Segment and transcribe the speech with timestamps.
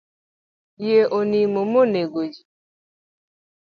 [0.83, 2.39] Yie onimo mo negoji.